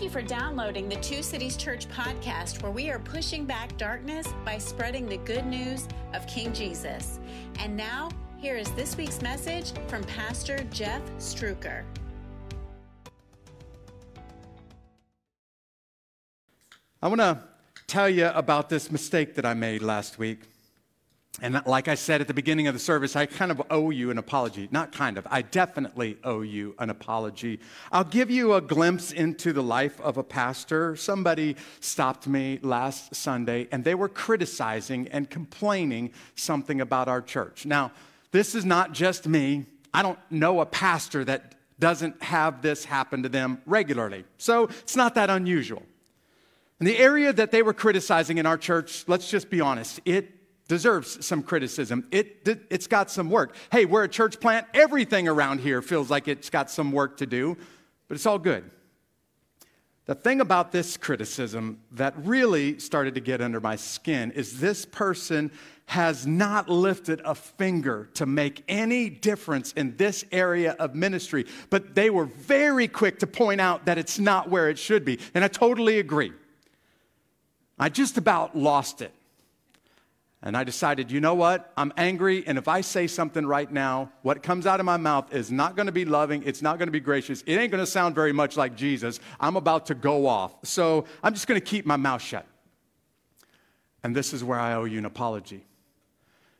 [0.00, 4.26] Thank you for downloading the Two Cities Church podcast, where we are pushing back darkness
[4.46, 7.20] by spreading the good news of King Jesus.
[7.58, 8.08] And now,
[8.38, 11.84] here is this week's message from Pastor Jeff Struecker.
[17.02, 17.44] I want to
[17.86, 20.49] tell you about this mistake that I made last week.
[21.40, 24.10] And like I said at the beginning of the service, I kind of owe you
[24.10, 24.68] an apology.
[24.70, 27.60] Not kind of, I definitely owe you an apology.
[27.92, 30.96] I'll give you a glimpse into the life of a pastor.
[30.96, 37.64] Somebody stopped me last Sunday and they were criticizing and complaining something about our church.
[37.64, 37.92] Now,
[38.32, 39.66] this is not just me.
[39.94, 44.24] I don't know a pastor that doesn't have this happen to them regularly.
[44.36, 45.82] So it's not that unusual.
[46.80, 50.39] And the area that they were criticizing in our church, let's just be honest, it
[50.70, 52.06] deserves some criticism.
[52.12, 53.56] It, it's got some work.
[53.72, 54.68] Hey, we're a church plant.
[54.72, 57.56] Everything around here feels like it's got some work to do,
[58.06, 58.70] but it's all good.
[60.04, 64.86] The thing about this criticism that really started to get under my skin is this
[64.86, 65.50] person
[65.86, 71.96] has not lifted a finger to make any difference in this area of ministry, but
[71.96, 75.18] they were very quick to point out that it's not where it should be.
[75.34, 76.32] And I totally agree.
[77.76, 79.12] I just about lost it.
[80.42, 81.70] And I decided, you know what?
[81.76, 85.34] I'm angry, and if I say something right now, what comes out of my mouth
[85.34, 87.84] is not going to be loving, it's not going to be gracious, it ain't going
[87.84, 89.20] to sound very much like Jesus.
[89.38, 90.54] I'm about to go off.
[90.62, 92.46] So I'm just going to keep my mouth shut.
[94.02, 95.66] And this is where I owe you an apology.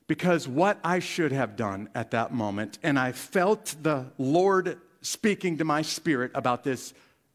[0.07, 5.57] Because what I should have done at that moment, and I felt the Lord speaking
[5.59, 6.93] to my spirit about this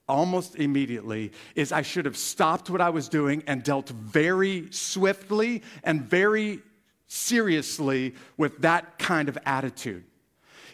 [0.07, 5.63] almost immediately is I should have stopped what I was doing and dealt very swiftly
[5.83, 6.61] and very
[7.07, 10.03] seriously with that kind of attitude.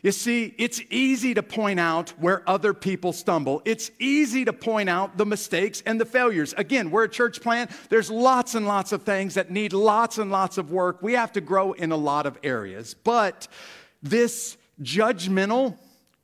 [0.03, 3.61] You see, it's easy to point out where other people stumble.
[3.65, 6.55] It's easy to point out the mistakes and the failures.
[6.57, 7.69] Again, we're a church plant.
[7.89, 11.03] There's lots and lots of things that need lots and lots of work.
[11.03, 12.95] We have to grow in a lot of areas.
[12.95, 13.47] But
[14.01, 15.77] this judgmental,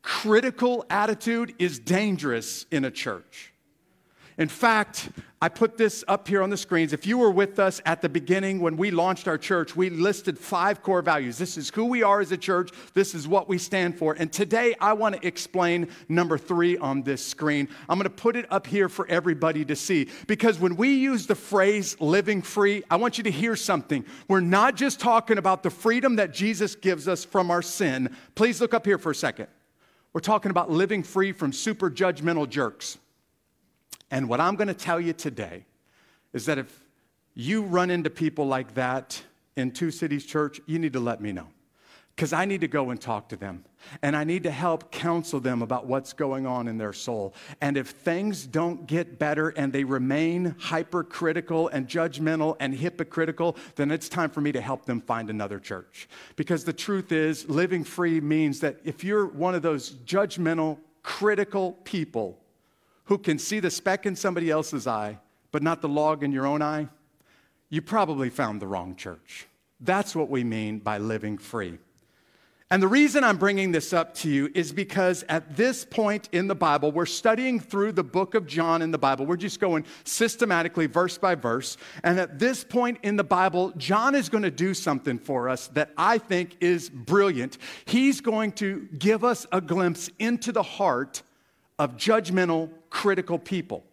[0.07, 3.51] critical attitude is dangerous in a church.
[4.37, 5.09] In fact,
[5.41, 6.93] I put this up here on the screens.
[6.93, 10.39] If you were with us at the beginning when we launched our church, we listed
[10.39, 11.37] five core values.
[11.37, 14.13] This is who we are as a church, this is what we stand for.
[14.13, 17.67] And today I want to explain number three on this screen.
[17.89, 21.27] I'm going to put it up here for everybody to see because when we use
[21.27, 24.05] the phrase living free, I want you to hear something.
[24.29, 28.15] We're not just talking about the freedom that Jesus gives us from our sin.
[28.35, 29.47] Please look up here for a second.
[30.17, 32.97] We're talking about living free from super judgmental jerks.
[34.09, 35.63] And what I'm going to tell you today
[36.33, 36.83] is that if
[37.35, 39.21] you run into people like that
[39.57, 41.45] in Two Cities Church, you need to let me know
[42.17, 43.63] because I need to go and talk to them.
[44.01, 47.35] And I need to help counsel them about what's going on in their soul.
[47.61, 53.91] And if things don't get better and they remain hypercritical and judgmental and hypocritical, then
[53.91, 56.09] it's time for me to help them find another church.
[56.35, 61.73] Because the truth is, living free means that if you're one of those judgmental, critical
[61.83, 62.39] people
[63.05, 65.19] who can see the speck in somebody else's eye,
[65.51, 66.87] but not the log in your own eye,
[67.69, 69.45] you probably found the wrong church.
[69.79, 71.77] That's what we mean by living free.
[72.69, 76.47] And the reason I'm bringing this up to you is because at this point in
[76.47, 79.25] the Bible, we're studying through the book of John in the Bible.
[79.25, 81.77] We're just going systematically, verse by verse.
[82.03, 85.69] And at this point in the Bible, John is going to do something for us
[85.69, 87.57] that I think is brilliant.
[87.85, 91.23] He's going to give us a glimpse into the heart
[91.79, 93.85] of judgmental, critical people.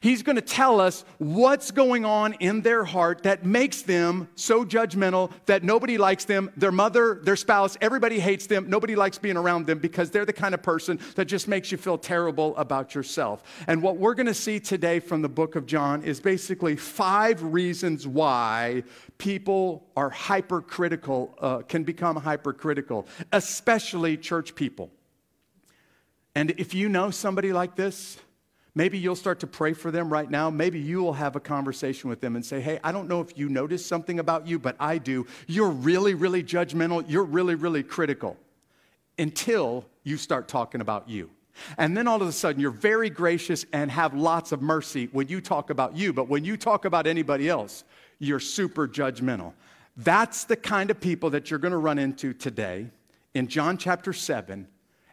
[0.00, 4.64] He's going to tell us what's going on in their heart that makes them so
[4.64, 6.50] judgmental that nobody likes them.
[6.56, 8.68] Their mother, their spouse, everybody hates them.
[8.68, 11.78] Nobody likes being around them because they're the kind of person that just makes you
[11.78, 13.42] feel terrible about yourself.
[13.66, 17.42] And what we're going to see today from the book of John is basically five
[17.42, 18.84] reasons why
[19.18, 24.90] people are hypercritical, uh, can become hypercritical, especially church people.
[26.34, 28.18] And if you know somebody like this,
[28.74, 30.48] Maybe you'll start to pray for them right now.
[30.50, 33.36] Maybe you will have a conversation with them and say, Hey, I don't know if
[33.36, 35.26] you noticed something about you, but I do.
[35.46, 37.04] You're really, really judgmental.
[37.08, 38.36] You're really, really critical
[39.18, 41.30] until you start talking about you.
[41.76, 45.28] And then all of a sudden, you're very gracious and have lots of mercy when
[45.28, 46.12] you talk about you.
[46.12, 47.84] But when you talk about anybody else,
[48.18, 49.52] you're super judgmental.
[49.96, 52.86] That's the kind of people that you're going to run into today
[53.34, 54.66] in John chapter 7.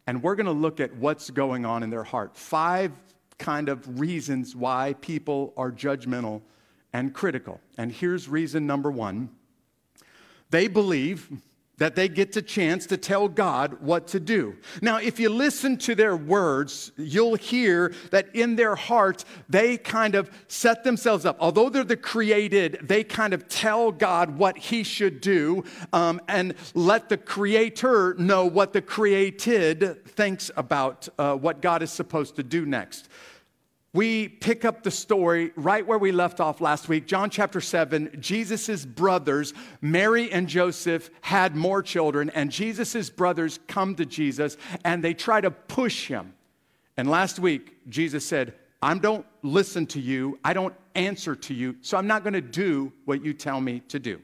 [0.05, 2.37] And we're going to look at what's going on in their heart.
[2.37, 2.91] Five
[3.37, 6.41] kind of reasons why people are judgmental
[6.93, 7.59] and critical.
[7.77, 9.29] And here's reason number one
[10.49, 11.29] they believe
[11.77, 14.57] that they get the chance to tell God what to do.
[14.81, 20.15] Now, if you listen to their words, you'll hear that in their heart, they kind
[20.15, 21.37] of set themselves up.
[21.39, 25.63] Although they're the created, they kind of tell God what he should do
[25.93, 31.91] um, and let the creator know what the created thinks about uh, what God is
[31.91, 33.09] supposed to do next
[33.97, 37.07] we pick up the story right where we left off last week.
[37.07, 43.95] John chapter 7, Jesus' brothers, Mary and Joseph, had more children, and Jesus' brothers come
[43.95, 44.55] to Jesus
[44.85, 46.35] and they try to push him.
[46.95, 48.53] And last week, Jesus said,
[48.83, 52.41] I don't listen to you, I don't answer to you, so I'm not going to
[52.41, 54.21] do what you tell me to do.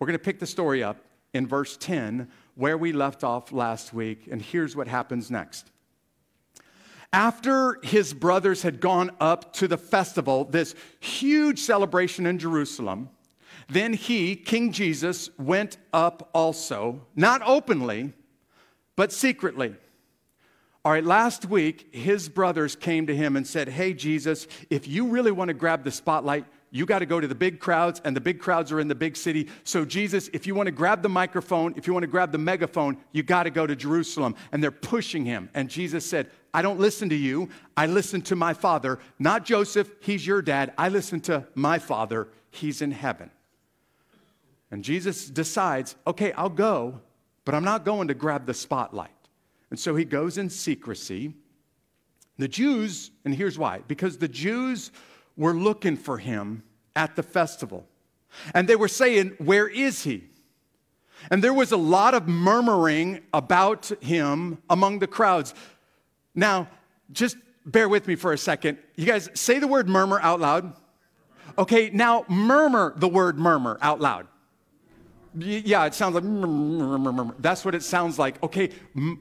[0.00, 0.96] We're going to pick the story up
[1.34, 5.70] in verse 10, where we left off last week, and here's what happens next.
[7.12, 13.08] After his brothers had gone up to the festival, this huge celebration in Jerusalem,
[13.68, 18.12] then he, King Jesus, went up also, not openly,
[18.96, 19.74] but secretly.
[20.84, 25.08] All right, last week, his brothers came to him and said, Hey, Jesus, if you
[25.08, 28.14] really want to grab the spotlight, you got to go to the big crowds, and
[28.14, 29.48] the big crowds are in the big city.
[29.64, 32.38] So, Jesus, if you want to grab the microphone, if you want to grab the
[32.38, 34.34] megaphone, you got to go to Jerusalem.
[34.52, 35.48] And they're pushing him.
[35.54, 37.48] And Jesus said, I don't listen to you.
[37.76, 38.98] I listen to my Father.
[39.18, 40.72] Not Joseph, he's your dad.
[40.76, 43.30] I listen to my Father, he's in heaven.
[44.70, 47.00] And Jesus decides, okay, I'll go,
[47.44, 49.10] but I'm not going to grab the spotlight.
[49.70, 51.34] And so he goes in secrecy.
[52.38, 54.92] The Jews, and here's why because the Jews
[55.38, 56.62] were looking for him
[56.94, 57.86] at the festival.
[58.52, 60.24] And they were saying, Where is he?
[61.30, 65.54] And there was a lot of murmuring about him among the crowds.
[66.34, 66.68] Now,
[67.10, 68.78] just bear with me for a second.
[68.96, 70.74] You guys say the word murmur out loud.
[71.56, 74.28] Okay, now murmur the word murmur out loud.
[75.34, 78.42] Yeah, it sounds like mm, mm, mm, that's what it sounds like.
[78.42, 78.70] Okay,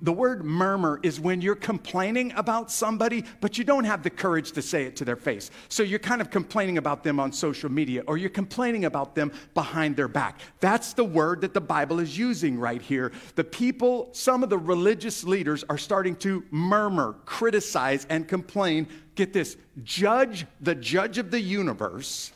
[0.02, 4.52] the word murmur is when you're complaining about somebody, but you don't have the courage
[4.54, 5.52] to say it to their face.
[5.70, 9.32] So you're kind of complaining about them on social media or you're complaining about them
[9.54, 10.40] behind their back.
[10.60, 13.12] That's the word that the Bible is using right here.
[13.36, 18.88] The people, some of the religious leaders are starting to murmur, criticize, and complain.
[19.16, 22.32] Get this judge the judge of the universe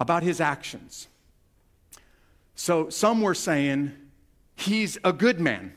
[0.00, 1.08] about his actions.
[2.54, 3.92] So some were saying,
[4.56, 5.72] he's a good man.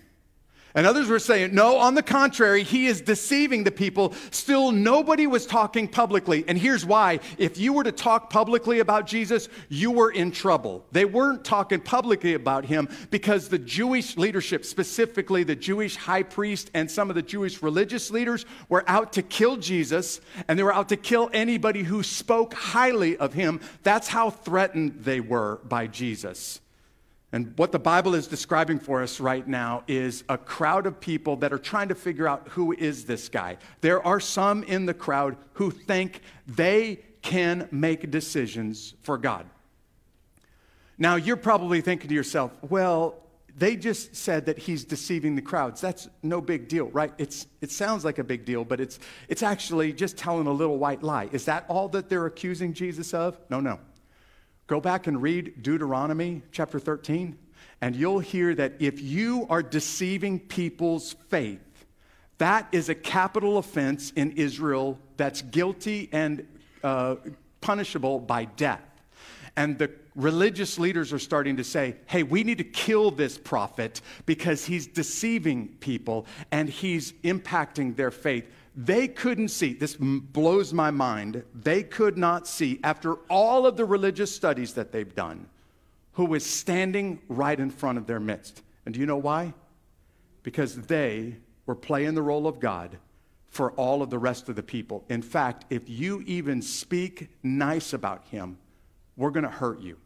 [0.75, 4.13] And others were saying, no, on the contrary, he is deceiving the people.
[4.29, 6.43] Still, nobody was talking publicly.
[6.49, 7.21] And here's why.
[7.37, 10.85] If you were to talk publicly about Jesus, you were in trouble.
[10.91, 16.71] They weren't talking publicly about him because the Jewish leadership, specifically the Jewish high priest
[16.73, 20.19] and some of the Jewish religious leaders, were out to kill Jesus
[20.49, 23.61] and they were out to kill anybody who spoke highly of him.
[23.83, 26.59] That's how threatened they were by Jesus.
[27.31, 31.35] And what the Bible is describing for us right now is a crowd of people
[31.37, 33.57] that are trying to figure out who is this guy.
[33.81, 39.47] There are some in the crowd who think they can make decisions for God.
[40.97, 43.15] Now, you're probably thinking to yourself, well,
[43.57, 45.81] they just said that he's deceiving the crowds.
[45.81, 47.13] That's no big deal, right?
[47.17, 50.77] It's, it sounds like a big deal, but it's, it's actually just telling a little
[50.77, 51.29] white lie.
[51.31, 53.37] Is that all that they're accusing Jesus of?
[53.49, 53.79] No, no.
[54.67, 57.37] Go back and read Deuteronomy chapter 13,
[57.81, 61.59] and you'll hear that if you are deceiving people's faith,
[62.39, 66.47] that is a capital offense in Israel that's guilty and
[66.83, 67.17] uh,
[67.61, 68.81] punishable by death.
[69.55, 74.01] And the religious leaders are starting to say, hey, we need to kill this prophet
[74.25, 78.49] because he's deceiving people and he's impacting their faith.
[78.77, 83.85] They couldn't see, this blows my mind, they could not see, after all of the
[83.85, 85.47] religious studies that they've done,
[86.13, 88.61] who was standing right in front of their midst.
[88.85, 89.53] And do you know why?
[90.43, 92.97] Because they were playing the role of God
[93.47, 95.05] for all of the rest of the people.
[95.07, 98.57] In fact, if you even speak nice about him,
[99.15, 99.97] we're going to hurt you.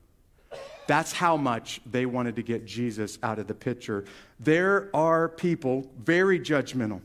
[0.85, 4.05] That's how much they wanted to get Jesus out of the picture.
[4.39, 7.01] There are people very judgmental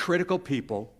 [0.00, 0.90] critical people.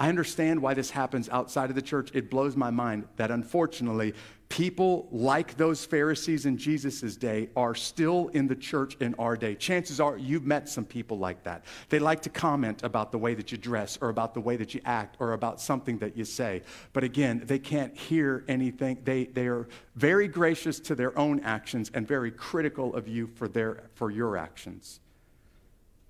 [0.00, 2.08] I understand why this happens outside of the church.
[2.14, 4.14] It blows my mind that unfortunately,
[4.48, 9.54] people like those Pharisees in Jesus' day are still in the church in our day.
[9.54, 11.66] Chances are you've met some people like that.
[11.90, 14.72] They like to comment about the way that you dress or about the way that
[14.72, 16.62] you act or about something that you say.
[16.94, 19.02] But again, they can't hear anything.
[19.04, 23.48] They, they are very gracious to their own actions and very critical of you for,
[23.48, 25.00] their, for your actions.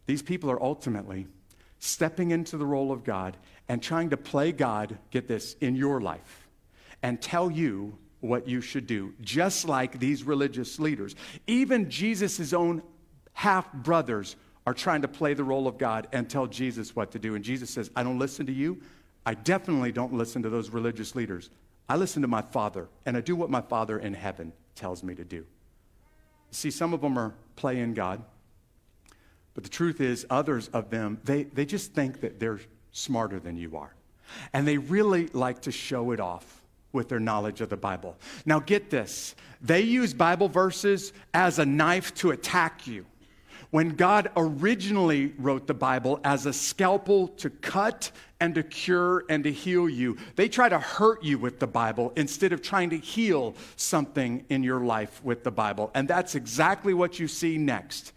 [0.06, 1.26] These people are ultimately
[1.80, 3.36] stepping into the role of God
[3.68, 6.48] and trying to play God, get this, in your life
[7.02, 11.16] and tell you what you should do, just like these religious leaders.
[11.46, 12.82] Even Jesus' own
[13.32, 17.18] half brothers are trying to play the role of God and tell Jesus what to
[17.18, 17.34] do.
[17.34, 18.80] And Jesus says, I don't listen to you.
[19.24, 21.48] I definitely don't listen to those religious leaders.
[21.88, 25.14] I listen to my Father, and I do what my Father in heaven tells me
[25.14, 25.46] to do.
[26.50, 28.22] See, some of them are playing God,
[29.60, 32.60] but the truth is, others of them, they, they just think that they're
[32.92, 33.94] smarter than you are.
[34.54, 36.62] And they really like to show it off
[36.92, 38.16] with their knowledge of the Bible.
[38.46, 43.04] Now, get this they use Bible verses as a knife to attack you.
[43.68, 49.44] When God originally wrote the Bible as a scalpel to cut and to cure and
[49.44, 52.98] to heal you, they try to hurt you with the Bible instead of trying to
[52.98, 55.90] heal something in your life with the Bible.
[55.94, 58.14] And that's exactly what you see next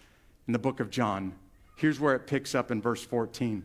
[0.48, 1.34] in the book of John.
[1.76, 3.64] Here's where it picks up in verse 14.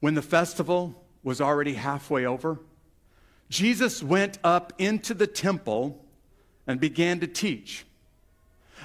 [0.00, 2.58] When the festival was already halfway over,
[3.48, 6.04] Jesus went up into the temple
[6.66, 7.84] and began to teach.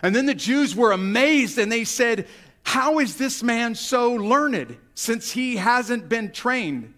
[0.03, 2.27] And then the Jews were amazed and they said,
[2.63, 6.93] How is this man so learned since he hasn't been trained?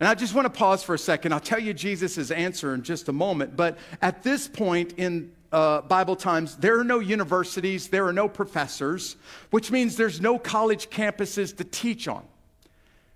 [0.00, 1.34] And I just want to pause for a second.
[1.34, 3.54] I'll tell you Jesus' answer in just a moment.
[3.54, 8.28] But at this point in uh, Bible times, there are no universities, there are no
[8.28, 9.16] professors,
[9.50, 12.24] which means there's no college campuses to teach on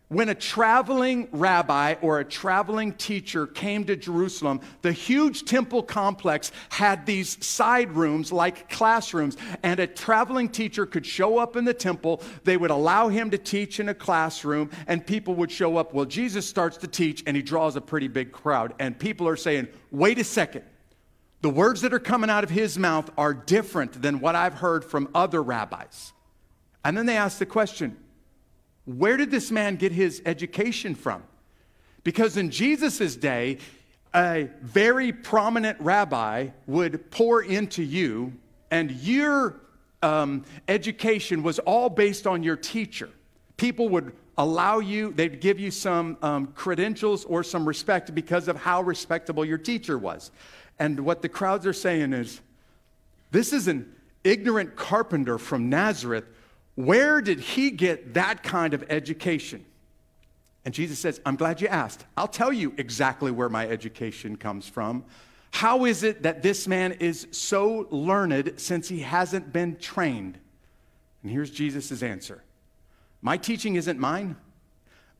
[0.08, 6.52] when a traveling rabbi or a traveling teacher came to Jerusalem, the huge temple complex
[6.68, 11.74] had these side rooms like classrooms, and a traveling teacher could show up in the
[11.74, 12.22] temple.
[12.44, 15.94] They would allow him to teach in a classroom, and people would show up.
[15.94, 19.36] Well, Jesus starts to teach, and he draws a pretty big crowd, and people are
[19.36, 20.64] saying, Wait a second.
[21.44, 24.82] The words that are coming out of his mouth are different than what I've heard
[24.82, 26.14] from other rabbis.
[26.82, 27.98] And then they ask the question,
[28.86, 31.22] where did this man get his education from?
[32.02, 33.58] Because in Jesus' day,
[34.14, 38.32] a very prominent rabbi would pour into you,
[38.70, 39.60] and your
[40.02, 43.10] um, education was all based on your teacher.
[43.58, 48.56] People would allow you, they'd give you some um, credentials or some respect because of
[48.56, 50.30] how respectable your teacher was.
[50.78, 52.40] And what the crowds are saying is,
[53.30, 56.24] this is an ignorant carpenter from Nazareth
[56.74, 59.64] where did he get that kind of education?
[60.64, 62.04] And Jesus says, I'm glad you asked.
[62.16, 65.04] I'll tell you exactly where my education comes from.
[65.52, 70.38] How is it that this man is so learned since he hasn't been trained?
[71.22, 72.42] And here's Jesus' answer
[73.22, 74.36] My teaching isn't mine,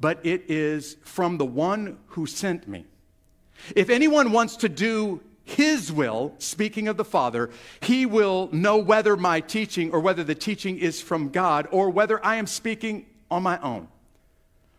[0.00, 2.86] but it is from the one who sent me.
[3.76, 9.16] If anyone wants to do his will, speaking of the Father, he will know whether
[9.16, 13.42] my teaching or whether the teaching is from God or whether I am speaking on
[13.42, 13.88] my own.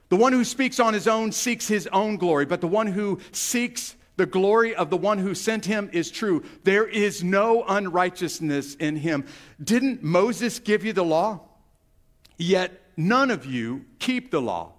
[0.10, 3.20] The one who speaks on his own seeks his own glory, but the one who
[3.32, 6.44] seeks the glory of the one who sent him is true.
[6.64, 9.26] There is no unrighteousness in him.
[9.64, 11.42] Didn't Moses give you the law?
[12.38, 14.75] Yet none of you keep the law.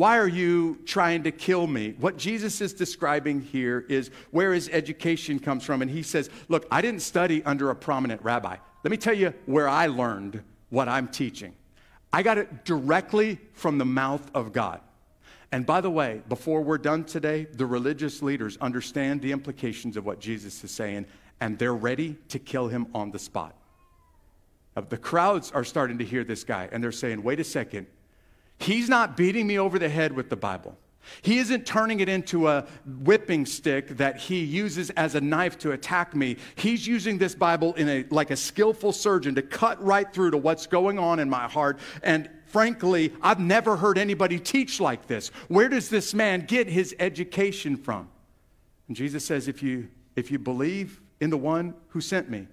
[0.00, 1.94] Why are you trying to kill me?
[2.00, 5.82] What Jesus is describing here is where his education comes from.
[5.82, 8.56] And he says, Look, I didn't study under a prominent rabbi.
[8.82, 11.52] Let me tell you where I learned what I'm teaching.
[12.14, 14.80] I got it directly from the mouth of God.
[15.52, 20.06] And by the way, before we're done today, the religious leaders understand the implications of
[20.06, 21.04] what Jesus is saying,
[21.42, 23.54] and they're ready to kill him on the spot.
[24.88, 27.86] The crowds are starting to hear this guy, and they're saying, wait a second,
[28.60, 30.76] He's not beating me over the head with the Bible.
[31.22, 35.72] He isn't turning it into a whipping stick that he uses as a knife to
[35.72, 36.36] attack me.
[36.54, 40.36] He's using this Bible in a like a skillful surgeon to cut right through to
[40.36, 41.78] what's going on in my heart.
[42.02, 45.28] And frankly, I've never heard anybody teach like this.
[45.48, 48.08] Where does this man get his education from?
[48.86, 52.46] And Jesus says, if you if you believe in the one who sent me,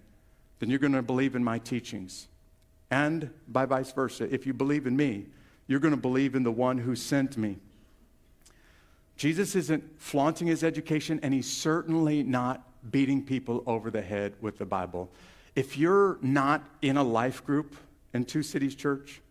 [0.60, 2.28] then you're going to believe in my teachings.
[2.90, 5.26] And by vice versa, if you believe in me,
[5.68, 7.58] you're going to believe in the one who sent me.
[9.18, 14.58] Jesus isn't flaunting his education, and he's certainly not beating people over the head with
[14.58, 15.10] the Bible.
[15.56, 17.76] If you're not in a life group
[18.14, 19.22] in Two Cities Church,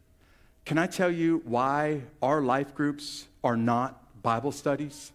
[0.65, 5.13] can I tell you why our life groups are not Bible studies?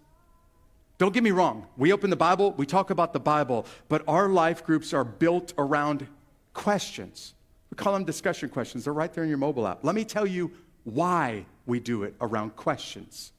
[0.98, 1.68] Don't get me wrong.
[1.76, 5.54] We open the Bible, we talk about the Bible, but our life groups are built
[5.58, 6.08] around
[6.54, 7.34] questions.
[7.70, 8.86] We call them discussion questions.
[8.86, 9.84] They're right there in your mobile app.
[9.84, 10.52] Let me tell you
[10.84, 13.32] why we do it around questions.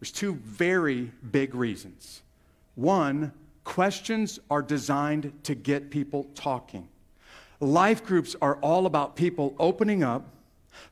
[0.00, 2.22] There's two very big reasons.
[2.74, 3.32] One,
[3.64, 6.88] questions are designed to get people talking.
[7.60, 10.28] Life groups are all about people opening up,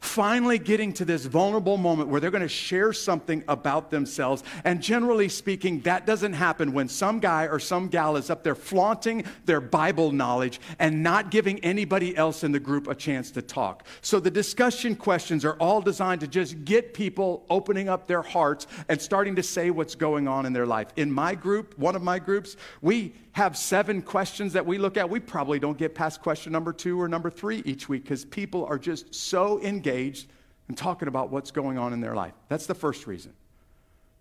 [0.00, 4.43] finally getting to this vulnerable moment where they're going to share something about themselves.
[4.64, 8.55] And generally speaking, that doesn't happen when some guy or some gal is up there
[8.55, 13.43] flaunting their Bible knowledge and not giving anybody else in the group a chance to
[13.43, 13.87] talk.
[14.00, 18.66] So the discussion questions are all designed to just get people opening up their hearts
[18.88, 20.88] and starting to say what's going on in their life.
[20.97, 25.11] In my group, one of my groups, we have seven questions that we look at,
[25.11, 28.64] we probably don't get past question number two or number three each week because people
[28.64, 30.31] are just so engaged
[30.71, 32.33] in talking about what's going on in their life.
[32.49, 33.35] That's the first reason.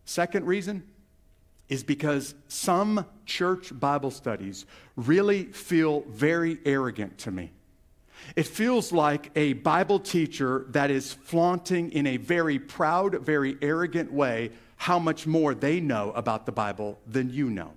[0.04, 0.84] Second reason
[1.70, 4.66] is because some church Bible studies
[4.98, 7.54] really feel very arrogant to me.
[8.36, 14.12] It feels like a Bible teacher that is flaunting in a very proud, very arrogant
[14.12, 17.72] way how much more they know about the Bible than you know.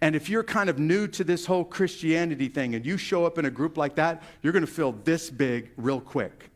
[0.00, 3.38] And if you're kind of new to this whole Christianity thing and you show up
[3.38, 6.50] in a group like that, you're going to feel this big real quick.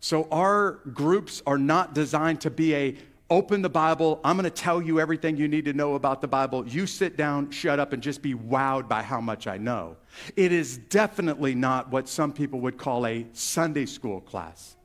[0.00, 2.96] So our groups are not designed to be a
[3.30, 6.28] open the Bible, I'm going to tell you everything you need to know about the
[6.28, 6.66] Bible.
[6.66, 9.96] You sit down, shut up and just be wowed by how much I know.
[10.36, 14.76] It is definitely not what some people would call a Sunday school class.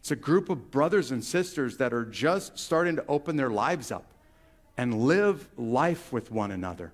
[0.00, 3.92] It's a group of brothers and sisters that are just starting to open their lives
[3.92, 4.11] up
[4.82, 6.92] and live life with one another.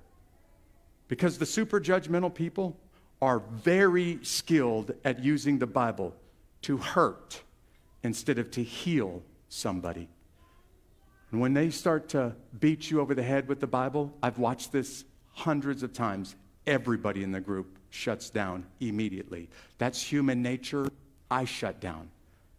[1.09, 2.77] Because the super judgmental people
[3.23, 6.15] are very skilled at using the Bible
[6.61, 7.41] to hurt
[8.03, 10.07] instead of to heal somebody.
[11.33, 14.71] And when they start to beat you over the head with the Bible, I've watched
[14.71, 16.37] this hundreds of times.
[16.67, 19.49] Everybody in the group shuts down immediately.
[19.79, 20.89] That's human nature.
[21.31, 22.11] I shut down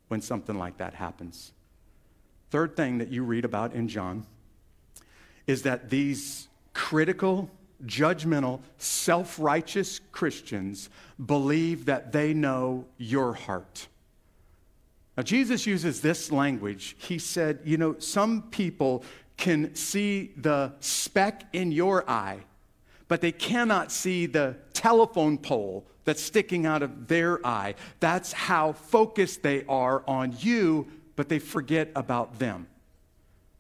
[0.07, 1.51] when something like that happens.
[2.49, 4.25] Third thing that you read about in John
[5.49, 7.49] is that these critical,
[7.83, 10.91] judgmental, self righteous Christians
[11.25, 13.87] believe that they know your heart.
[15.17, 16.95] Now, Jesus uses this language.
[16.99, 19.03] He said, You know, some people
[19.37, 22.41] can see the speck in your eye,
[23.07, 27.73] but they cannot see the telephone pole that's sticking out of their eye.
[27.99, 32.67] That's how focused they are on you, but they forget about them.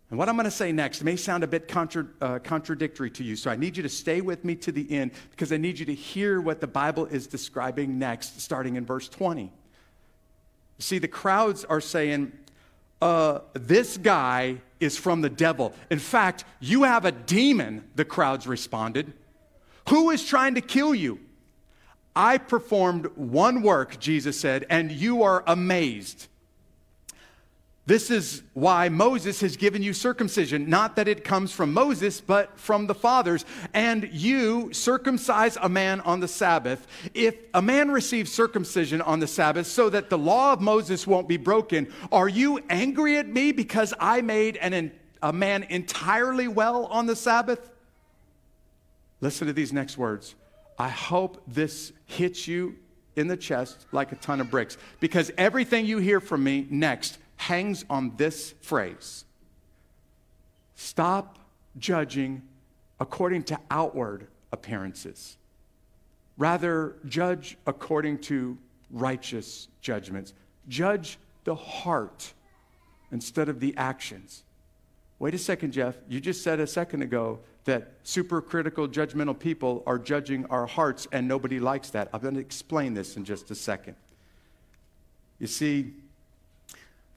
[0.09, 3.23] And what I'm going to say next may sound a bit contra- uh, contradictory to
[3.23, 5.77] you, so I need you to stay with me to the end because I need
[5.77, 9.51] you to hear what the Bible is describing next, starting in verse 20.
[10.79, 12.31] See, the crowds are saying,
[13.01, 15.73] uh, This guy is from the devil.
[15.91, 19.13] In fact, you have a demon, the crowds responded.
[19.89, 21.19] Who is trying to kill you?
[22.15, 26.27] I performed one work, Jesus said, and you are amazed.
[27.89, 30.69] This is why Moses has given you circumcision.
[30.69, 33.45] Not that it comes from Moses, but from the fathers.
[33.73, 36.85] And you circumcise a man on the Sabbath.
[37.15, 41.27] If a man receives circumcision on the Sabbath so that the law of Moses won't
[41.27, 44.91] be broken, are you angry at me because I made an,
[45.23, 47.71] a man entirely well on the Sabbath?
[49.19, 50.35] Listen to these next words.
[50.77, 52.75] I hope this hits you
[53.15, 57.17] in the chest like a ton of bricks because everything you hear from me next
[57.39, 59.25] hangs on this phrase
[60.75, 61.39] Stop
[61.77, 62.41] judging
[63.01, 65.37] according to outward appearances.
[66.37, 68.57] Rather, judge according to
[68.89, 70.33] righteous judgments.
[70.69, 72.33] Judge the heart
[73.11, 74.43] instead of the actions.
[75.19, 75.97] Wait a second, Jeff.
[76.07, 81.27] You just said a second ago that supercritical, judgmental people are judging our hearts, and
[81.27, 82.09] nobody likes that.
[82.13, 83.95] I'm going to explain this in just a second.
[85.39, 85.93] You see,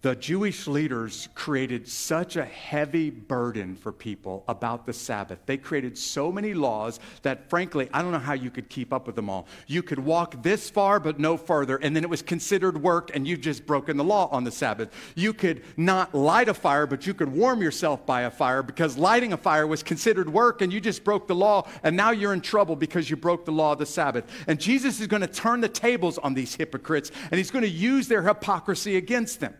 [0.02, 5.38] the Jewish leaders created such a heavy burden for people about the Sabbath.
[5.46, 9.06] They created so many laws that, frankly, I don't know how you could keep up
[9.06, 9.46] with them all.
[9.68, 13.28] You could walk this far, but no further, and then it was considered work, and
[13.28, 14.92] you've just broken the law on the Sabbath.
[15.14, 18.98] You could not light a fire, but you could warm yourself by a fire because
[18.98, 22.34] lighting a fire was considered work, and you just broke the law, and now you're
[22.34, 24.24] in trouble because you broke the law of the Sabbath.
[24.48, 27.70] And Jesus is going to turn the tables on these hypocrites, and he's going to
[27.70, 29.54] use their hypocrisy against them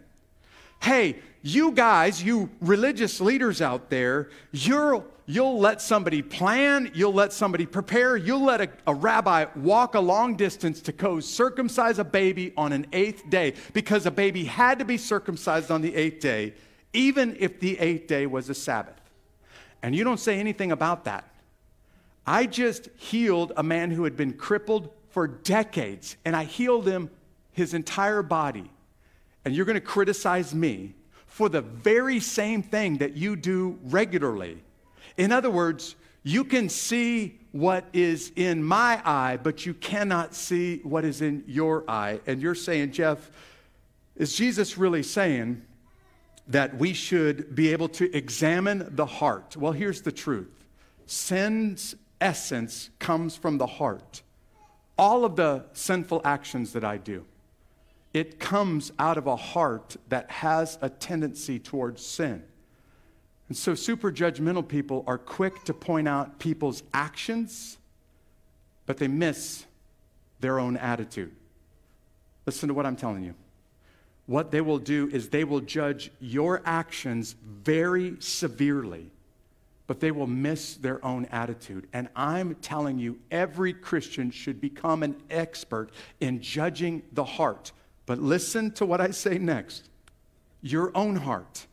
[0.82, 7.32] hey, you guys, you religious leaders out there, you're, you'll let somebody plan, you'll let
[7.32, 12.04] somebody prepare, you'll let a, a, rabbi walk a long distance to go circumcise a
[12.04, 16.20] baby on an eighth day because a baby had to be circumcised on the eighth
[16.20, 16.52] day,
[16.92, 19.00] even if the eighth day was a Sabbath.
[19.84, 21.28] And you don't say anything about that.
[22.26, 27.10] I just healed a man who had been crippled for decades, and I healed him
[27.52, 28.70] his entire body
[29.44, 30.94] and you're going to criticize me
[31.26, 34.62] for the very same thing that you do regularly.
[35.16, 40.78] In other words, you can see what is in my eye, but you cannot see
[40.78, 42.20] what is in your eye.
[42.26, 43.30] And you're saying, Jeff,
[44.16, 45.62] Is Jesus really saying
[46.48, 49.56] that we should be able to examine the heart?
[49.56, 50.66] Well, here's the truth
[51.06, 54.22] sin's essence comes from the heart.
[54.98, 57.24] All of the sinful actions that I do,
[58.14, 62.42] it comes out of a heart that has a tendency towards sin.
[63.48, 67.78] And so, super judgmental people are quick to point out people's actions,
[68.86, 69.66] but they miss
[70.40, 71.32] their own attitude.
[72.46, 73.34] Listen to what I'm telling you.
[74.26, 79.10] What they will do is they will judge your actions very severely,
[79.86, 81.88] but they will miss their own attitude.
[81.92, 87.72] And I'm telling you, every Christian should become an expert in judging the heart.
[88.12, 89.88] But listen to what I say next
[90.60, 91.66] your own heart,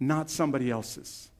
[0.00, 1.30] not somebody else's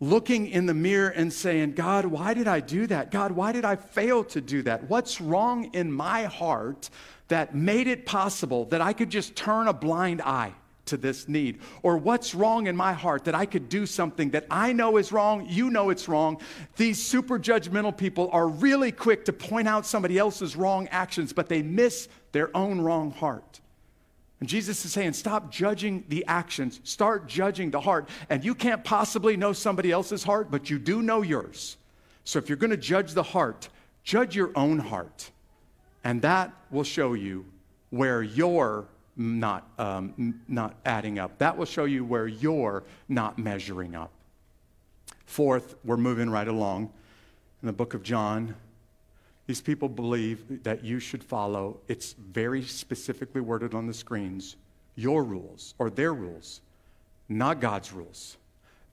[0.00, 3.10] looking in the mirror and saying, God, why did I do that?
[3.10, 4.90] God, why did I fail to do that?
[4.90, 6.90] What's wrong in my heart
[7.28, 10.52] that made it possible that I could just turn a blind eye
[10.86, 11.60] to this need?
[11.82, 15.12] Or what's wrong in my heart that I could do something that I know is
[15.12, 16.40] wrong, you know it's wrong?
[16.76, 21.48] These super judgmental people are really quick to point out somebody else's wrong actions, but
[21.48, 23.60] they miss their own wrong heart.
[24.40, 28.08] And Jesus is saying, stop judging the actions, start judging the heart.
[28.28, 31.78] And you can't possibly know somebody else's heart, but you do know yours.
[32.24, 33.68] So if you're going to judge the heart,
[34.02, 35.30] judge your own heart.
[36.04, 37.46] And that will show you
[37.90, 38.86] where you're
[39.16, 41.38] not, um, not adding up.
[41.38, 44.10] That will show you where you're not measuring up.
[45.24, 46.92] Fourth, we're moving right along
[47.62, 48.54] in the book of John.
[49.46, 54.56] These people believe that you should follow, it's very specifically worded on the screens,
[54.96, 56.60] your rules or their rules,
[57.28, 58.36] not God's rules.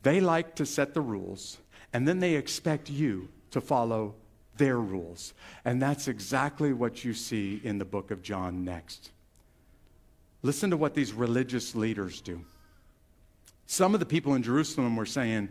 [0.03, 1.57] They like to set the rules,
[1.93, 4.15] and then they expect you to follow
[4.57, 5.33] their rules.
[5.65, 9.11] And that's exactly what you see in the book of John next.
[10.43, 12.41] Listen to what these religious leaders do.
[13.65, 15.49] Some of the people in Jerusalem were saying,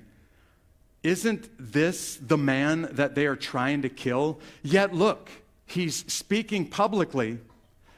[1.03, 4.39] isn't this the man that they are trying to kill?
[4.63, 5.31] Yet look,
[5.67, 7.39] he's speaking publicly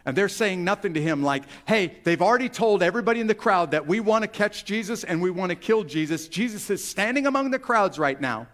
[0.07, 3.70] and they're saying nothing to him like, hey, they've already told everybody in the crowd
[3.70, 6.28] that we want to catch Jesus and we want to kill Jesus.
[6.28, 8.46] Jesus is standing among the crowds right now,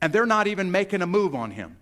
[0.00, 1.76] and they're not even making a move on him.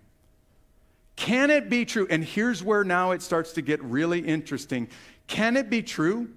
[1.15, 2.07] Can it be true?
[2.09, 4.87] And here's where now it starts to get really interesting.
[5.29, 6.27] Can it be true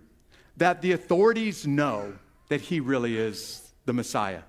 [0.58, 2.12] that the authorities know
[2.48, 4.42] that he really is the Messiah?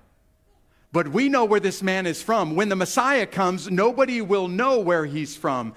[0.92, 2.54] But we know where this man is from.
[2.54, 5.74] When the Messiah comes, nobody will know where he's from.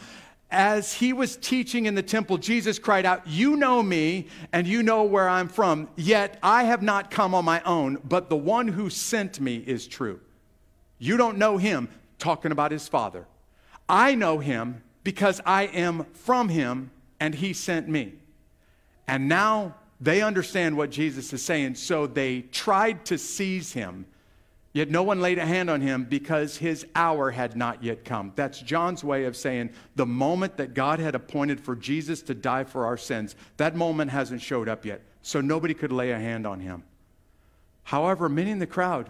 [0.52, 4.84] As he was teaching in the temple, Jesus cried out, You know me, and you
[4.84, 5.88] know where I'm from.
[5.96, 9.88] Yet I have not come on my own, but the one who sent me is
[9.88, 10.20] true.
[11.00, 13.28] You don't know him, talking about his father.
[13.90, 18.14] I know him because I am from him, and he sent me.
[19.08, 24.06] And now they understand what Jesus is saying, so they tried to seize him
[24.78, 28.32] Yet no one laid a hand on him because his hour had not yet come.
[28.36, 32.64] That's John's way of saying the moment that God had appointed for Jesus to die
[32.64, 35.02] for our sins, that moment hasn't showed up yet.
[35.24, 36.84] So nobody could lay a hand on him.
[37.86, 39.10] However, many in the crowd,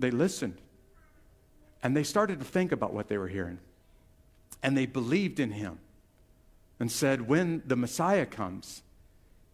[0.00, 0.56] they listened
[1.84, 3.58] and they started to think about what they were hearing.
[4.64, 5.78] And they believed in him
[6.80, 8.82] and said, when the Messiah comes,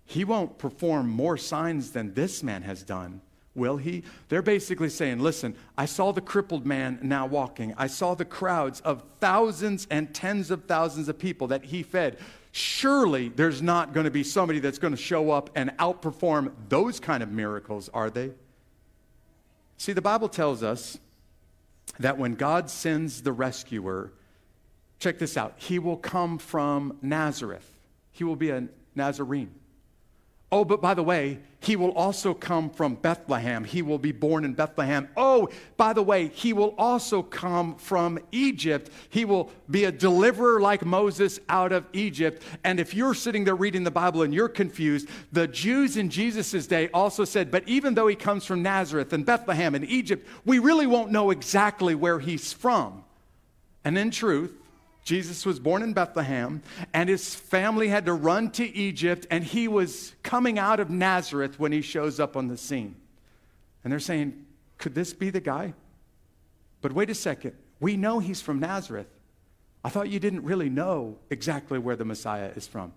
[0.09, 3.21] he won't perform more signs than this man has done
[3.59, 4.05] Will he?
[4.29, 7.75] They're basically saying, listen, I saw the crippled man now walking.
[7.77, 12.19] I saw the crowds of thousands and tens of thousands of people that he fed.
[12.53, 17.01] Surely there's not going to be somebody that's going to show up and outperform those
[17.01, 18.31] kind of miracles, are they?
[19.77, 20.99] See, the Bible tells us
[21.99, 24.13] that when God sends the rescuer,
[25.01, 27.69] check this out, he will come from Nazareth.
[28.13, 29.58] He will be a Nazarene.
[30.51, 33.65] Oh, but by the way, he will also come from Bethlehem.
[33.65, 35.09] He will be born in Bethlehem.
[35.15, 38.91] Oh, by the way, he will also come from Egypt.
[39.11, 42.43] He will be a deliverer like Moses out of Egypt.
[42.65, 46.67] And if you're sitting there reading the Bible and you're confused, the Jews in Jesus'
[46.67, 50.59] day also said, but even though he comes from Nazareth and Bethlehem and Egypt, we
[50.59, 53.05] really won't know exactly where he's from.
[53.85, 54.58] And in truth,
[55.09, 56.61] Jesus was born in Bethlehem,
[56.93, 61.59] and his family had to run to Egypt, and he was coming out of Nazareth
[61.59, 62.95] when he shows up on the scene.
[63.83, 64.45] And they're saying,
[64.77, 65.73] Could this be the guy?
[66.83, 67.55] But wait a second.
[67.81, 69.07] We know he's from Nazareth.
[69.83, 72.93] I thought you didn't really know exactly where the Messiah is from.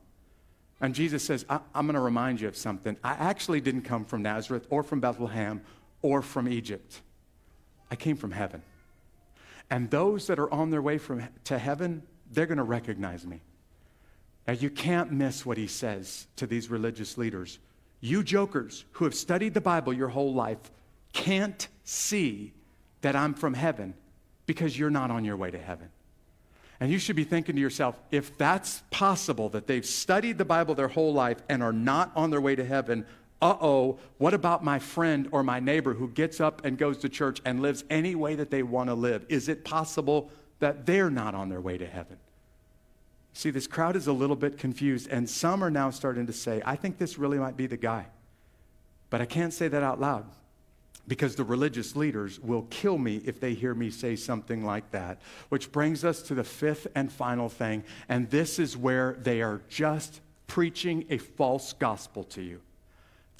[0.81, 2.97] And Jesus says, I- am going to remind you of something.
[3.05, 5.61] I actually didn't come from Nazareth or from Bethlehem
[6.01, 6.99] or from Egypt,
[7.89, 8.63] I came from heaven.
[9.71, 13.41] And those that are on their way from, to heaven, they're going to recognize me.
[14.45, 17.57] Now, you can't miss what he says to these religious leaders.
[18.01, 20.59] You jokers who have studied the Bible your whole life
[21.13, 22.53] can't see
[23.01, 23.93] that I'm from heaven
[24.45, 25.89] because you're not on your way to heaven.
[26.81, 30.75] And you should be thinking to yourself, if that's possible, that they've studied the Bible
[30.75, 33.05] their whole life and are not on their way to heaven,
[33.41, 37.09] uh oh, what about my friend or my neighbor who gets up and goes to
[37.09, 39.25] church and lives any way that they want to live?
[39.29, 42.17] Is it possible that they're not on their way to heaven?
[43.33, 46.61] See, this crowd is a little bit confused, and some are now starting to say,
[46.65, 48.07] I think this really might be the guy.
[49.09, 50.25] But I can't say that out loud
[51.07, 55.21] because the religious leaders will kill me if they hear me say something like that.
[55.49, 59.61] Which brings us to the fifth and final thing, and this is where they are
[59.67, 62.61] just preaching a false gospel to you.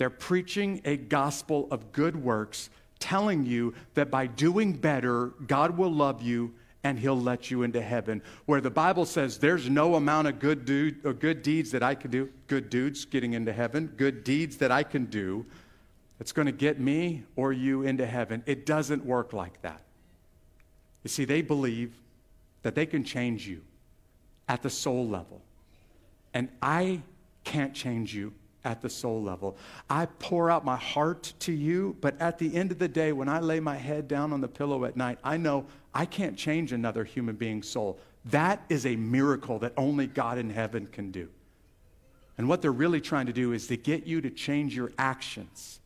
[0.01, 5.93] They're preaching a gospel of good works, telling you that by doing better, God will
[5.93, 8.23] love you and he'll let you into heaven.
[8.47, 10.65] Where the Bible says there's no amount of good,
[11.19, 14.81] good deeds that I can do, good dudes getting into heaven, good deeds that I
[14.81, 15.45] can do
[16.17, 18.41] that's going to get me or you into heaven.
[18.47, 19.83] It doesn't work like that.
[21.03, 21.93] You see, they believe
[22.63, 23.61] that they can change you
[24.49, 25.43] at the soul level.
[26.33, 27.03] And I
[27.43, 28.33] can't change you
[28.63, 29.57] at the soul level.
[29.89, 33.29] I pour out my heart to you, but at the end of the day, when
[33.29, 36.71] I lay my head down on the pillow at night, I know I can't change
[36.71, 37.99] another human being's soul.
[38.25, 41.29] That is a miracle that only God in heaven can do.
[42.37, 45.79] And what they're really trying to do is to get you to change your actions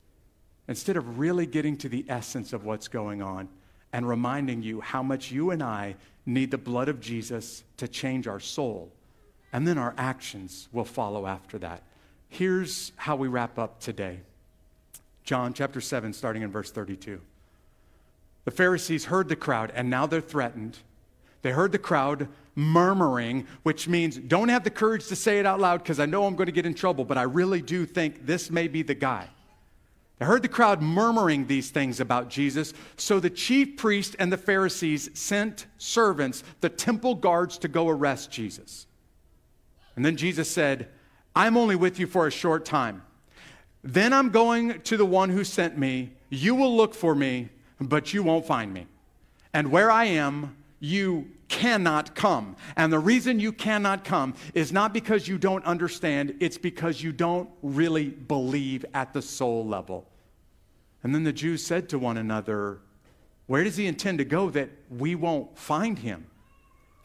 [0.67, 3.49] instead of really getting to the essence of what's going on
[3.93, 8.27] and reminding you how much you and I need the blood of Jesus to change
[8.27, 8.91] our soul.
[9.53, 11.83] And then our actions will follow after that.
[12.29, 14.19] Here's how we wrap up today
[15.23, 17.19] John chapter 7, starting in verse 32.
[18.45, 20.77] The Pharisees heard the crowd, and now they're threatened.
[21.41, 25.59] They heard the crowd murmuring, which means don't have the courage to say it out
[25.59, 28.25] loud because I know I'm going to get in trouble, but I really do think
[28.25, 29.27] this may be the guy.
[30.17, 34.37] They heard the crowd murmuring these things about Jesus, so the chief priest and the
[34.37, 38.87] Pharisees sent servants, the temple guards, to go arrest Jesus.
[39.95, 40.87] And then Jesus said,
[41.35, 43.03] I'm only with you for a short time.
[43.83, 46.13] Then I'm going to the one who sent me.
[46.29, 48.87] You will look for me, but you won't find me.
[49.53, 52.55] And where I am, you cannot come.
[52.75, 57.11] And the reason you cannot come is not because you don't understand, it's because you
[57.11, 60.07] don't really believe at the soul level.
[61.03, 62.79] And then the Jews said to one another,
[63.45, 66.25] Where does he intend to go that we won't find him?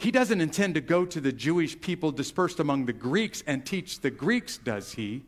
[0.01, 4.01] He doesn't intend to go to the Jewish people dispersed among the Greeks and teach
[4.01, 5.25] the Greeks, does he?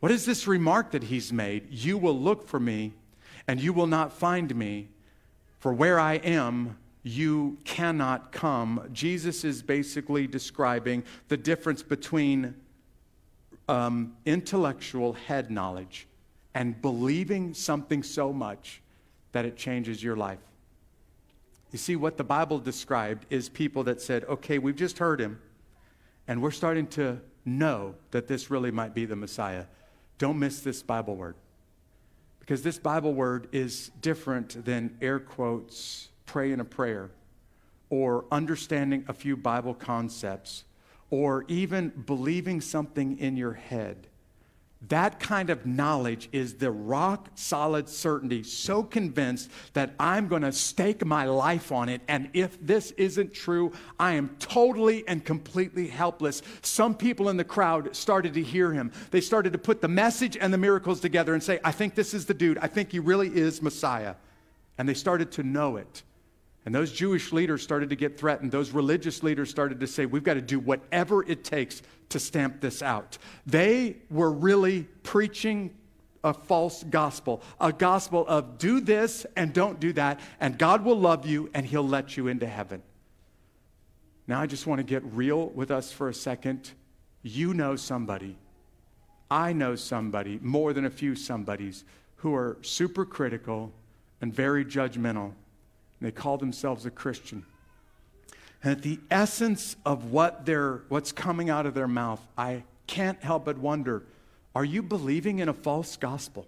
[0.00, 1.70] What is this remark that he's made?
[1.70, 2.94] You will look for me,
[3.46, 4.88] and you will not find me,
[5.58, 8.88] for where I am, you cannot come.
[8.94, 12.54] Jesus is basically describing the difference between
[13.68, 16.06] um, intellectual head knowledge
[16.54, 18.80] and believing something so much
[19.32, 20.38] that it changes your life.
[21.70, 25.38] You see, what the Bible described is people that said, okay, we've just heard him,
[26.26, 29.66] and we're starting to know that this really might be the Messiah.
[30.16, 31.36] Don't miss this Bible word.
[32.40, 37.10] Because this Bible word is different than air quotes, praying a prayer,
[37.90, 40.64] or understanding a few Bible concepts,
[41.10, 44.06] or even believing something in your head.
[44.86, 50.52] That kind of knowledge is the rock solid certainty, so convinced that I'm going to
[50.52, 52.00] stake my life on it.
[52.06, 56.42] And if this isn't true, I am totally and completely helpless.
[56.62, 58.92] Some people in the crowd started to hear him.
[59.10, 62.14] They started to put the message and the miracles together and say, I think this
[62.14, 62.58] is the dude.
[62.58, 64.14] I think he really is Messiah.
[64.78, 66.04] And they started to know it.
[66.68, 68.52] And those Jewish leaders started to get threatened.
[68.52, 72.60] Those religious leaders started to say, we've got to do whatever it takes to stamp
[72.60, 73.16] this out.
[73.46, 75.74] They were really preaching
[76.22, 81.00] a false gospel, a gospel of do this and don't do that, and God will
[81.00, 82.82] love you and he'll let you into heaven.
[84.26, 86.72] Now, I just want to get real with us for a second.
[87.22, 88.36] You know somebody,
[89.30, 91.84] I know somebody, more than a few somebodies,
[92.16, 93.72] who are super critical
[94.20, 95.32] and very judgmental
[96.06, 97.44] they call themselves a Christian.
[98.62, 103.22] And at the essence of what they're, what's coming out of their mouth, I can't
[103.22, 104.04] help but wonder
[104.54, 106.46] are you believing in a false gospel?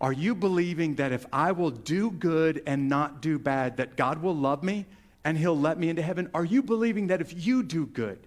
[0.00, 4.20] Are you believing that if I will do good and not do bad, that God
[4.20, 4.84] will love me
[5.24, 6.28] and He'll let me into heaven?
[6.34, 8.18] Are you believing that if you do good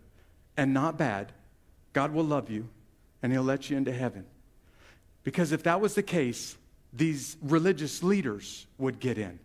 [0.55, 1.31] and not bad,
[1.93, 2.67] God will love you
[3.21, 4.25] and He'll let you into heaven?
[5.23, 6.57] Because if that was the case,
[6.93, 9.37] these religious leaders would get in.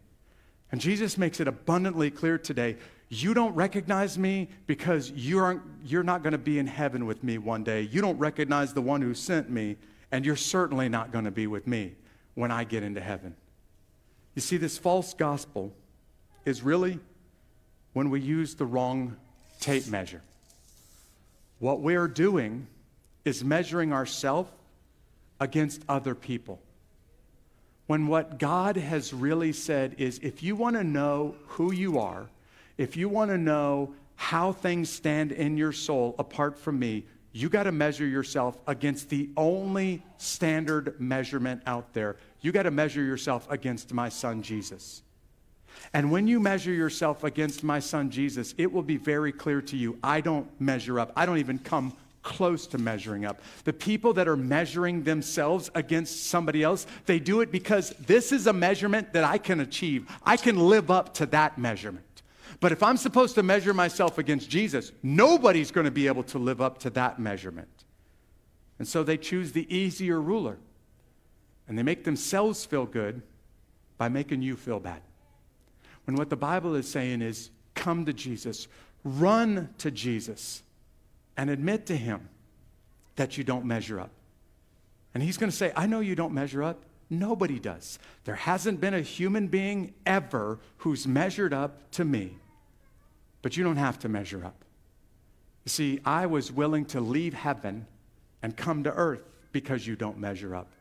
[0.73, 2.77] And Jesus makes it abundantly clear today
[3.11, 7.23] You don't recognize me because you aren't, you're not going to be in heaven with
[7.23, 7.83] me one day.
[7.83, 9.77] You don't recognize the one who sent me,
[10.11, 11.95] and you're certainly not going to be with me
[12.35, 13.37] when I get into heaven.
[14.35, 15.75] You see, this false gospel
[16.47, 16.99] is really
[17.93, 19.17] when we use the wrong
[19.61, 20.23] tape measure.
[21.59, 22.67] What we're doing
[23.27, 24.51] is measuring ourselves
[25.39, 26.61] against other people.
[27.93, 32.27] When what God has really said is if you want to know who you are,
[32.79, 37.51] if you want to know how things stand in your soul apart from me, you
[37.51, 42.17] got to measure yourself against the only standard measurement out there.
[42.41, 45.03] You got to measure yourself against my son Jesus.
[45.93, 49.77] And when you measure yourself against my son Jesus, it will be very clear to
[49.77, 51.13] you I don't measure up.
[51.15, 53.41] I don't even come close to measuring up.
[53.65, 58.47] The people that are measuring themselves against somebody else, they do it because this is
[58.47, 60.09] a measurement that I can achieve.
[60.25, 62.23] I can live up to that measurement.
[62.61, 66.39] But if I'm supposed to measure myself against Jesus, nobody's going to be able to
[66.39, 67.69] live up to that measurement.
[68.79, 70.59] And so they choose the easier ruler.
[71.67, 73.23] And they make themselves feel good
[73.99, 75.01] by making you feel bad.
[76.05, 78.69] When what the Bible is saying is come to Jesus,
[79.05, 80.63] run to Jesus,
[81.37, 82.29] and admit to him
[83.17, 84.11] that you don't measure up.
[85.15, 86.85] And he's going to say, I know you don't measure up.
[87.11, 87.99] Nobody does.
[88.25, 92.39] There hasn't been a human being ever who's measured up to me
[93.43, 94.65] but you don't have to measure up.
[95.65, 97.87] You see, I was willing to leave heaven
[98.43, 100.73] and come to earth because you don't measure up.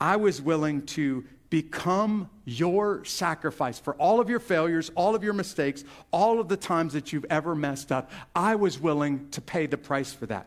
[0.00, 5.32] I was willing to become your sacrifice for all of your failures, all of your
[5.32, 8.10] mistakes, all of the times that you've ever messed up.
[8.34, 10.46] I was willing to pay the price for that.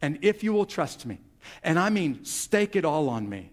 [0.00, 1.18] And if you will trust me,
[1.62, 3.50] and I mean stake it all on me,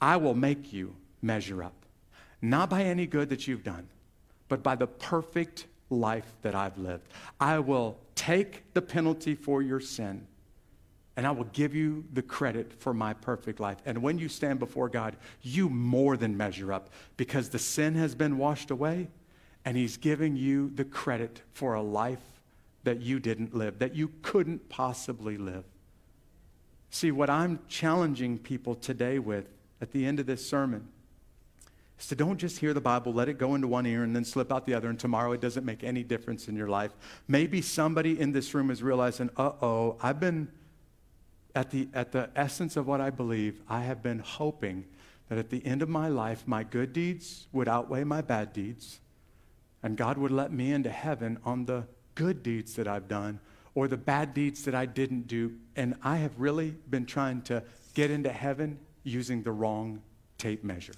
[0.00, 1.74] I will make you measure up.
[2.42, 3.88] Not by any good that you've done,
[4.48, 7.06] but by the perfect life that I've lived.
[7.40, 10.26] I will take the penalty for your sin
[11.16, 13.78] and I will give you the credit for my perfect life.
[13.86, 18.14] And when you stand before God, you more than measure up because the sin has
[18.14, 19.08] been washed away
[19.64, 22.20] and He's giving you the credit for a life
[22.84, 25.64] that you didn't live, that you couldn't possibly live.
[26.90, 29.48] See, what I'm challenging people today with
[29.80, 30.88] at the end of this sermon
[31.98, 34.52] so don't just hear the Bible, let it go into one ear and then slip
[34.52, 36.92] out the other, and tomorrow it doesn't make any difference in your life.
[37.26, 40.48] Maybe somebody in this room is realizing, uh oh, I've been,
[41.56, 44.84] at the, at the essence of what I believe, I have been hoping
[45.28, 49.00] that at the end of my life, my good deeds would outweigh my bad deeds,
[49.82, 53.40] and God would let me into heaven on the good deeds that I've done
[53.74, 55.54] or the bad deeds that I didn't do.
[55.76, 57.62] And I have really been trying to
[57.94, 60.02] get into heaven using the wrong
[60.38, 60.94] tape measure.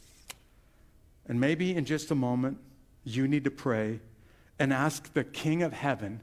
[1.26, 2.58] And maybe in just a moment,
[3.04, 4.00] you need to pray
[4.58, 6.20] and ask the King of Heaven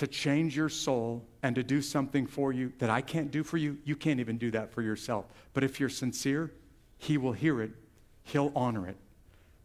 [0.00, 3.58] to change your soul and to do something for you that I can't do for
[3.58, 3.76] you.
[3.84, 5.26] You can't even do that for yourself.
[5.52, 6.50] But if you're sincere,
[6.96, 7.72] He will hear it,
[8.22, 8.96] He'll honor it,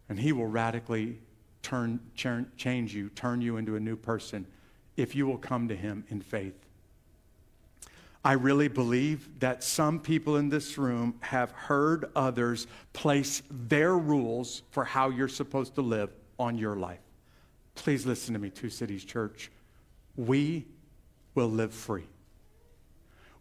[0.10, 1.20] and He will radically
[1.64, 4.46] turn, change you, turn you into a new person
[4.98, 6.68] if you will come to Him in faith.
[8.26, 14.64] I really believe that some people in this room have heard others place their rules
[14.72, 17.00] for how you're supposed to live on your life.
[17.76, 19.50] Please listen to me, Two Cities Church.
[20.16, 20.66] We
[21.34, 22.08] will live free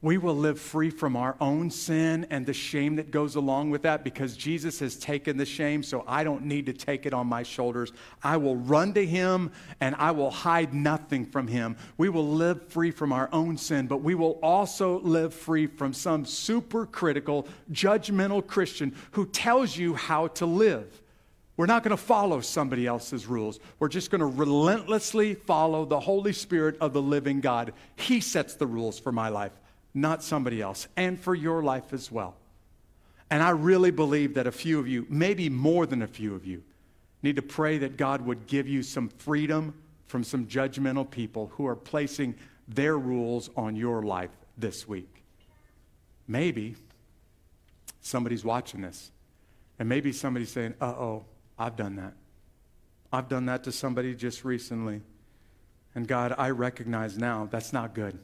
[0.05, 3.81] we will live free from our own sin and the shame that goes along with
[3.85, 7.27] that because Jesus has taken the shame, so I don't need to take it on
[7.27, 7.91] my shoulders.
[8.23, 11.79] I will run to Him and I will hide nothing from Him.
[11.97, 15.95] We will live free from our own sin, but we will also live free from
[15.95, 21.01] some super critical, judgmental Christian who tells you how to live.
[21.57, 23.61] We're not going to follow somebody else's rules.
[23.79, 27.73] We're just going to relentlessly follow the Holy Spirit of the living God.
[27.97, 29.53] He sets the rules for my life
[29.95, 32.35] not somebody else, and for your life as well.
[33.31, 36.45] And I really believe that a few of you, maybe more than a few of
[36.45, 36.63] you,
[37.23, 39.73] need to pray that God would give you some freedom
[40.07, 42.35] from some judgmental people who are placing
[42.69, 45.23] their rules on your life this week.
[46.27, 46.75] Maybe
[48.01, 49.13] somebody's watching this,
[49.79, 51.25] and maybe somebody's saying, uh oh,
[51.59, 52.15] I've done that.
[53.13, 55.03] I've done that to somebody just recently.
[55.95, 58.19] And God, I recognize now that's not good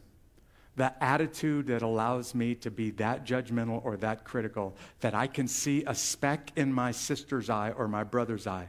[0.76, 5.46] the attitude that allows me to be that judgmental or that critical, that I can
[5.46, 8.68] see a speck in my sister's eye or my brother's eye,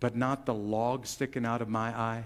[0.00, 2.24] but not the log sticking out of my eye,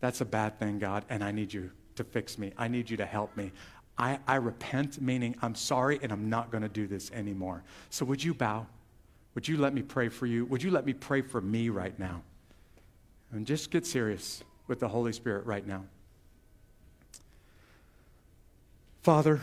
[0.00, 2.52] that's a bad thing, God, and I need you to fix me.
[2.56, 3.52] I need you to help me.
[3.98, 7.62] I, I repent, meaning I'm sorry and I'm not going to do this anymore.
[7.90, 8.66] So would you bow?
[9.34, 10.44] Would you let me pray for you?
[10.46, 12.22] Would you let me pray for me right now?
[13.32, 14.42] And just get serious.
[14.68, 15.84] with the Holy Spirit right now.
[19.02, 19.40] Father,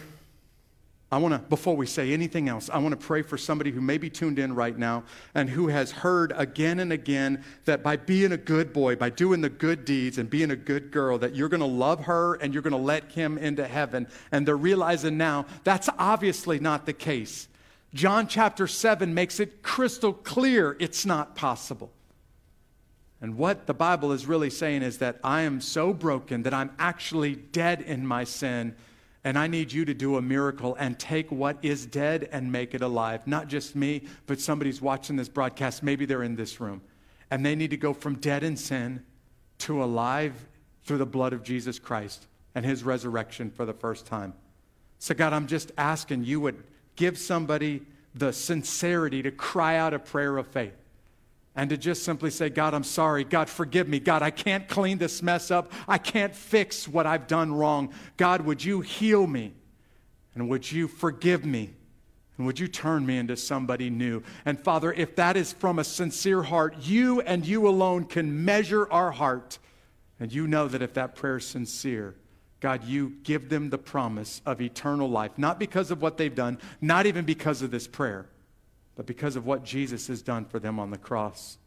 [1.11, 3.81] I want to, before we say anything else, I want to pray for somebody who
[3.81, 5.03] may be tuned in right now
[5.35, 9.41] and who has heard again and again that by being a good boy, by doing
[9.41, 12.53] the good deeds and being a good girl, that you're going to love her and
[12.53, 14.07] you're going to let him into heaven.
[14.31, 17.48] And they're realizing now that's obviously not the case.
[17.93, 21.91] John chapter 7 makes it crystal clear it's not possible.
[23.21, 26.71] And what the Bible is really saying is that I am so broken that I'm
[26.79, 28.75] actually dead in my sin
[29.23, 32.73] and I need you to do a miracle and take what is dead and make
[32.73, 33.27] it alive.
[33.27, 35.83] Not just me, but somebody's watching this broadcast.
[35.83, 36.81] Maybe they're in this room.
[37.29, 39.03] And they need to go from dead in sin
[39.59, 40.47] to alive
[40.85, 44.33] through the blood of Jesus Christ and his resurrection for the first time.
[44.99, 46.63] So, God, I'm just asking you would
[46.99, 47.81] give somebody
[48.13, 50.73] the sincerity to cry out a prayer of faith
[51.55, 53.23] and to just simply say, God, I'm sorry.
[53.23, 54.01] God, forgive me.
[54.01, 55.71] God, I can't clean this mess up.
[55.87, 57.93] I can't fix what I've done wrong.
[58.17, 59.53] God, would you heal me?
[60.35, 61.69] And would you forgive me?
[62.37, 64.21] And would you turn me into somebody new?
[64.43, 68.91] And Father, if that is from a sincere heart, you and you alone can measure
[68.91, 69.57] our heart.
[70.19, 72.15] And you know that if that prayer is sincere,
[72.59, 76.57] God, you give them the promise of eternal life, not because of what they've done,
[76.81, 78.27] not even because of this prayer
[78.99, 81.57] but because of what Jesus has done for them on the cross.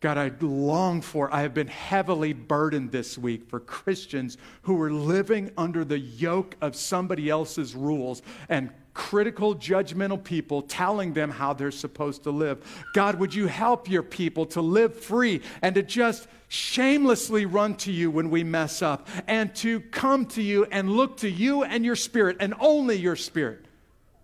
[0.00, 4.92] God, I long for, I have been heavily burdened this week for Christians who are
[4.92, 8.20] living under the yoke of somebody else's rules
[8.50, 12.62] and critical, judgmental people telling them how they're supposed to live.
[12.92, 17.92] God, would you help your people to live free and to just shamelessly run to
[17.92, 21.84] you when we mess up and to come to you and look to you and
[21.84, 23.64] your spirit and only your spirit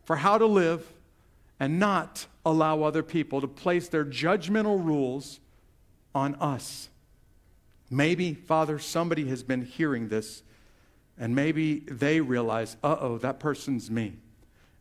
[0.04, 0.84] for how to live
[1.60, 5.38] and not allow other people to place their judgmental rules
[6.16, 6.88] on us.
[7.90, 10.42] Maybe, Father, somebody has been hearing this,
[11.16, 14.14] and maybe they realize, uh oh, that person's me.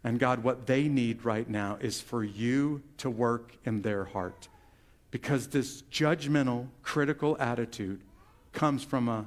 [0.03, 4.47] And God, what they need right now is for you to work in their heart.
[5.15, 8.01] Because this judgmental, critical attitude
[8.51, 9.25] comes from a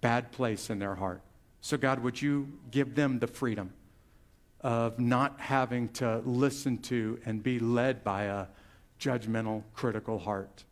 [0.00, 1.22] bad place in their heart.
[1.60, 3.72] So, God, would you give them the freedom
[4.62, 8.46] of not having to listen to and be led by a
[8.98, 10.64] judgmental, critical heart.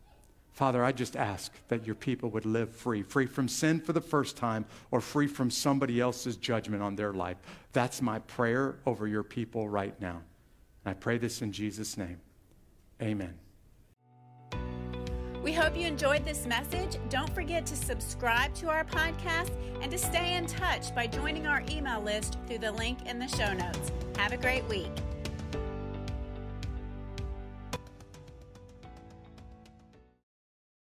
[0.51, 4.01] Father, I just ask that your people would live free, free from sin for the
[4.01, 7.37] first time or free from somebody else's judgment on their life.
[7.71, 10.23] That's my prayer over your people right now.
[10.83, 12.19] And I pray this in Jesus' name.
[13.01, 13.46] Amen.
[15.43, 16.97] We hope you enjoyed this message.
[17.09, 21.63] Don't forget to subscribe to our podcast and to stay in touch by joining our
[21.69, 23.91] email list through the link in the show notes.
[24.17, 24.91] Have a great week.